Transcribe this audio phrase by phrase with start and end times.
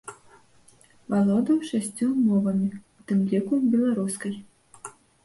[1.13, 4.35] Валодаў шасцю мовамі, у тым ліку беларускай.